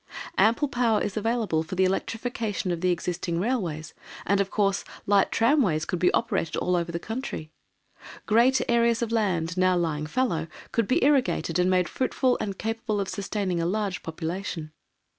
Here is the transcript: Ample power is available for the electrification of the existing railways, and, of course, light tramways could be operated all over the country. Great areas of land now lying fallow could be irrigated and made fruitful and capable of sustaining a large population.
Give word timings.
Ample 0.39 0.69
power 0.69 0.99
is 0.99 1.15
available 1.15 1.61
for 1.61 1.75
the 1.75 1.85
electrification 1.85 2.71
of 2.71 2.81
the 2.81 2.89
existing 2.89 3.39
railways, 3.39 3.93
and, 4.25 4.41
of 4.41 4.49
course, 4.49 4.83
light 5.05 5.31
tramways 5.31 5.85
could 5.85 5.99
be 5.99 6.11
operated 6.11 6.55
all 6.55 6.75
over 6.75 6.91
the 6.91 6.97
country. 6.97 7.51
Great 8.25 8.61
areas 8.67 9.03
of 9.03 9.11
land 9.11 9.55
now 9.57 9.77
lying 9.77 10.07
fallow 10.07 10.47
could 10.71 10.87
be 10.87 11.03
irrigated 11.05 11.59
and 11.59 11.69
made 11.69 11.87
fruitful 11.87 12.35
and 12.41 12.57
capable 12.57 12.99
of 12.99 13.09
sustaining 13.09 13.61
a 13.61 13.65
large 13.67 14.01
population. 14.01 14.71